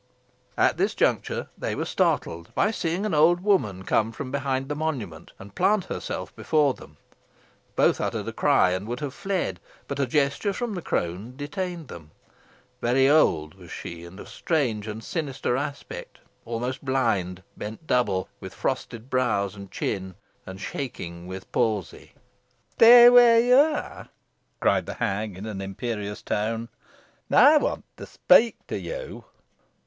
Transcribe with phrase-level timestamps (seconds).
[0.57, 4.73] At this juncture they were startled, by seeing an old woman come from behind the
[4.75, 6.97] monument and plant herself before them.
[7.75, 11.87] Both uttered a cry, and would have fled, but a gesture from the crone detained
[11.87, 12.09] them.
[12.81, 18.55] Very old was she, and of strange and sinister aspect, almost blind, bent double, with
[18.55, 20.15] frosted brows and chin,
[20.47, 22.13] and shaking with palsy.
[22.71, 24.09] "Stay where you are,"
[24.61, 26.69] cried the hag, in an imperious tone.
[27.29, 29.25] "I want to speak to you.